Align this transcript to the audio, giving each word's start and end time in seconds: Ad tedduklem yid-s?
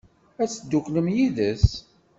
Ad 0.41 0.49
tedduklem 0.49 1.07
yid-s? 1.15 1.67